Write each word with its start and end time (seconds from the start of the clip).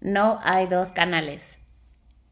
No 0.00 0.38
hay 0.44 0.68
dos 0.68 0.92
canales. 0.92 1.58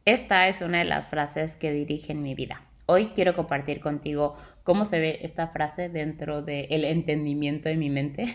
Esta 0.05 0.47
es 0.47 0.61
una 0.61 0.79
de 0.79 0.85
las 0.85 1.09
frases 1.09 1.57
que 1.57 1.73
dirigen 1.73 2.23
mi 2.23 2.37
vida. 2.37 2.63
Hoy 2.87 3.09
quiero 3.09 3.35
compartir 3.35 3.81
contigo 3.81 4.37
cómo 4.63 4.85
se 4.85 5.01
ve 5.01 5.19
esta 5.23 5.49
frase 5.49 5.89
dentro 5.89 6.43
del 6.43 6.85
entendimiento 6.85 7.69
de 7.69 7.77
mi 7.77 7.91
mente 7.91 8.27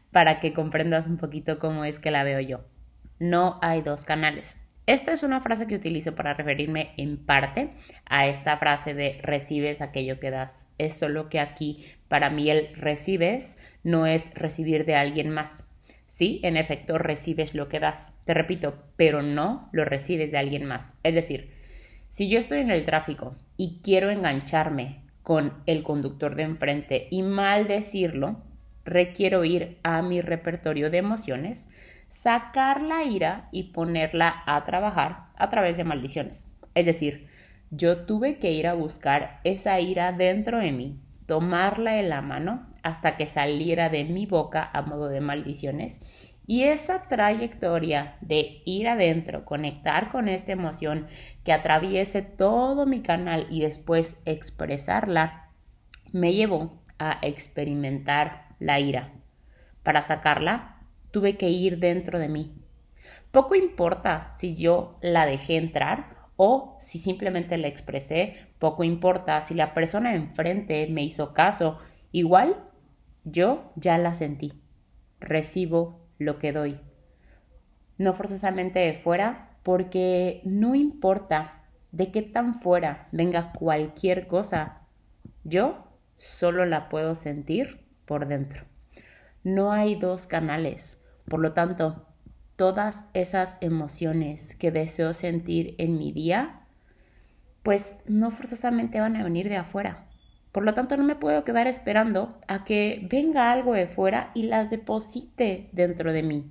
para 0.10 0.40
que 0.40 0.52
comprendas 0.52 1.06
un 1.06 1.16
poquito 1.16 1.60
cómo 1.60 1.84
es 1.84 2.00
que 2.00 2.10
la 2.10 2.24
veo 2.24 2.40
yo. 2.40 2.64
No 3.20 3.60
hay 3.62 3.82
dos 3.82 4.04
canales. 4.04 4.58
Esta 4.86 5.12
es 5.12 5.22
una 5.22 5.40
frase 5.40 5.68
que 5.68 5.76
utilizo 5.76 6.16
para 6.16 6.34
referirme 6.34 6.90
en 6.96 7.24
parte 7.24 7.70
a 8.06 8.26
esta 8.26 8.56
frase 8.56 8.94
de 8.94 9.20
recibes 9.22 9.80
aquello 9.80 10.18
que 10.18 10.32
das. 10.32 10.66
Es 10.78 10.98
solo 10.98 11.28
que 11.28 11.38
aquí 11.38 11.84
para 12.08 12.30
mí 12.30 12.50
el 12.50 12.74
recibes 12.74 13.60
no 13.84 14.06
es 14.06 14.34
recibir 14.34 14.84
de 14.86 14.96
alguien 14.96 15.30
más. 15.30 15.69
Sí, 16.10 16.40
en 16.42 16.56
efecto, 16.56 16.98
recibes 16.98 17.54
lo 17.54 17.68
que 17.68 17.78
das. 17.78 18.12
Te 18.24 18.34
repito, 18.34 18.74
pero 18.96 19.22
no 19.22 19.68
lo 19.70 19.84
recibes 19.84 20.32
de 20.32 20.38
alguien 20.38 20.64
más. 20.64 20.96
Es 21.04 21.14
decir, 21.14 21.52
si 22.08 22.28
yo 22.28 22.38
estoy 22.38 22.58
en 22.58 22.72
el 22.72 22.84
tráfico 22.84 23.36
y 23.56 23.78
quiero 23.80 24.10
engancharme 24.10 25.04
con 25.22 25.54
el 25.66 25.84
conductor 25.84 26.34
de 26.34 26.42
enfrente 26.42 27.06
y 27.12 27.22
mal 27.22 27.68
decirlo, 27.68 28.42
requiero 28.84 29.44
ir 29.44 29.78
a 29.84 30.02
mi 30.02 30.20
repertorio 30.20 30.90
de 30.90 30.98
emociones, 30.98 31.70
sacar 32.08 32.82
la 32.82 33.04
ira 33.04 33.48
y 33.52 33.72
ponerla 33.72 34.42
a 34.46 34.64
trabajar 34.64 35.28
a 35.36 35.48
través 35.48 35.76
de 35.76 35.84
maldiciones. 35.84 36.50
Es 36.74 36.86
decir, 36.86 37.28
yo 37.70 37.98
tuve 37.98 38.38
que 38.38 38.50
ir 38.50 38.66
a 38.66 38.74
buscar 38.74 39.38
esa 39.44 39.78
ira 39.78 40.10
dentro 40.10 40.58
de 40.58 40.72
mí, 40.72 40.98
tomarla 41.26 42.00
en 42.00 42.08
la 42.08 42.20
mano 42.20 42.68
hasta 42.82 43.16
que 43.16 43.26
saliera 43.26 43.88
de 43.88 44.04
mi 44.04 44.26
boca 44.26 44.70
a 44.72 44.82
modo 44.82 45.08
de 45.08 45.20
maldiciones 45.20 46.00
y 46.50 46.64
esa 46.64 47.02
trayectoria 47.02 48.16
de 48.22 48.62
ir 48.64 48.88
adentro, 48.88 49.44
conectar 49.44 50.10
con 50.10 50.28
esta 50.28 50.50
emoción 50.50 51.06
que 51.44 51.52
atraviese 51.52 52.22
todo 52.22 52.86
mi 52.86 53.02
canal 53.02 53.46
y 53.50 53.60
después 53.60 54.20
expresarla, 54.24 55.50
me 56.10 56.32
llevó 56.32 56.82
a 56.98 57.20
experimentar 57.22 58.48
la 58.58 58.80
ira. 58.80 59.12
Para 59.84 60.02
sacarla, 60.02 60.80
tuve 61.12 61.36
que 61.36 61.50
ir 61.50 61.78
dentro 61.78 62.18
de 62.18 62.28
mí. 62.28 62.52
Poco 63.30 63.54
importa 63.54 64.32
si 64.32 64.56
yo 64.56 64.98
la 65.02 65.26
dejé 65.26 65.56
entrar 65.56 66.16
o 66.34 66.76
si 66.80 66.98
simplemente 66.98 67.58
la 67.58 67.68
expresé, 67.68 68.48
poco 68.58 68.82
importa 68.82 69.40
si 69.40 69.54
la 69.54 69.72
persona 69.72 70.16
enfrente 70.16 70.88
me 70.88 71.04
hizo 71.04 71.32
caso, 71.32 71.78
igual 72.10 72.69
yo 73.24 73.72
ya 73.76 73.98
la 73.98 74.14
sentí. 74.14 74.52
Recibo 75.20 76.00
lo 76.18 76.38
que 76.38 76.52
doy. 76.52 76.80
No 77.98 78.14
forzosamente 78.14 78.78
de 78.78 78.94
fuera, 78.94 79.50
porque 79.62 80.40
no 80.44 80.74
importa 80.74 81.64
de 81.92 82.10
qué 82.10 82.22
tan 82.22 82.54
fuera 82.54 83.08
venga 83.12 83.52
cualquier 83.52 84.26
cosa, 84.26 84.82
yo 85.44 85.86
solo 86.16 86.66
la 86.66 86.88
puedo 86.88 87.14
sentir 87.14 87.80
por 88.06 88.26
dentro. 88.26 88.64
No 89.42 89.72
hay 89.72 89.94
dos 89.96 90.26
canales, 90.26 91.02
por 91.28 91.40
lo 91.40 91.52
tanto, 91.52 92.06
todas 92.56 93.04
esas 93.14 93.56
emociones 93.60 94.54
que 94.54 94.70
deseo 94.70 95.14
sentir 95.14 95.74
en 95.78 95.96
mi 95.96 96.12
día, 96.12 96.60
pues 97.62 97.98
no 98.06 98.30
forzosamente 98.30 99.00
van 99.00 99.16
a 99.16 99.24
venir 99.24 99.48
de 99.48 99.56
afuera, 99.56 100.06
por 100.52 100.64
lo 100.64 100.74
tanto, 100.74 100.96
no 100.96 101.04
me 101.04 101.14
puedo 101.14 101.44
quedar 101.44 101.66
esperando 101.66 102.38
a 102.48 102.64
que 102.64 103.06
venga 103.08 103.52
algo 103.52 103.72
de 103.74 103.86
fuera 103.86 104.32
y 104.34 104.44
las 104.44 104.70
deposite 104.70 105.68
dentro 105.72 106.12
de 106.12 106.22
mí. 106.22 106.50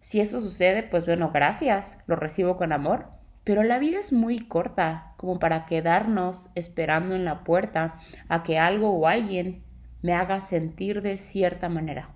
Si 0.00 0.20
eso 0.20 0.40
sucede, 0.40 0.82
pues 0.82 1.04
bueno, 1.04 1.30
gracias, 1.32 1.98
lo 2.06 2.16
recibo 2.16 2.56
con 2.56 2.72
amor, 2.72 3.08
pero 3.44 3.62
la 3.62 3.78
vida 3.78 3.98
es 3.98 4.12
muy 4.12 4.38
corta 4.38 5.12
como 5.18 5.38
para 5.38 5.66
quedarnos 5.66 6.50
esperando 6.54 7.14
en 7.14 7.26
la 7.26 7.44
puerta 7.44 7.98
a 8.28 8.42
que 8.42 8.58
algo 8.58 8.90
o 8.90 9.06
alguien 9.06 9.62
me 10.00 10.14
haga 10.14 10.40
sentir 10.40 11.02
de 11.02 11.18
cierta 11.18 11.68
manera. 11.68 12.10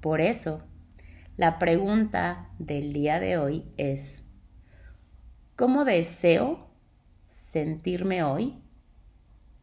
Por 0.00 0.20
eso, 0.20 0.62
la 1.36 1.60
pregunta 1.60 2.48
del 2.58 2.92
día 2.92 3.20
de 3.20 3.38
hoy 3.38 3.64
es, 3.76 4.24
¿cómo 5.54 5.84
deseo 5.84 6.66
sentirme 7.28 8.24
hoy? 8.24 8.60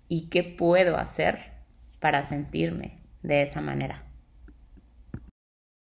Y 0.08 0.30
qué 0.30 0.44
puedo 0.44 0.98
hacer 0.98 1.54
para 2.00 2.24
sentirme 2.24 3.00
de 3.24 3.42
esa 3.42 3.62
manera. 3.62 4.07